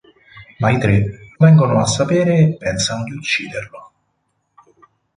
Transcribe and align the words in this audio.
Ma 0.63 0.71
i 0.71 0.79
tre 0.79 0.97
lo 1.29 1.35
vengono 1.45 1.79
a 1.79 1.85
sapere 1.85 2.39
e 2.39 2.55
pensano 2.57 3.03
di 3.03 3.11
ucciderlo. 3.11 3.91